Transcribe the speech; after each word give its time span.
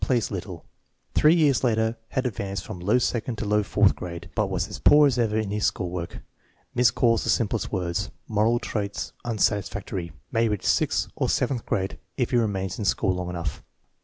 Plays 0.03 0.31
little. 0.31 0.65
Throe 1.13 1.29
years 1.29 1.63
later 1.63 1.95
had 2.09 2.25
advanced 2.25 2.65
from 2.65 2.79
low 2.79 2.97
second 2.97 3.37
to 3.37 3.45
low 3.45 3.61
fourth 3.61 3.95
grade, 3.95 4.31
but 4.33 4.49
was 4.49 4.67
as 4.67 4.79
poor 4.79 5.05
as 5.05 5.19
ever 5.19 5.37
in 5.37 5.51
his 5.51 5.67
school 5.67 5.91
work. 5.91 6.23
"Miscalls 6.75 7.23
the 7.23 7.29
simplest, 7.29 7.71
words." 7.71 8.09
Moral 8.27 8.57
traits 8.57 9.13
unsatisfactory. 9.23 10.11
May 10.31 10.49
reach 10.49 10.65
sixth 10.65 11.07
or 11.15 11.29
seventh 11.29 11.67
grade 11.67 11.99
if 12.17 12.31
he 12.31 12.37
remains 12.37 12.79
in 12.79 12.85
sch<x>l 12.85 13.13
long 13.13 13.29
enough. 13.29 13.63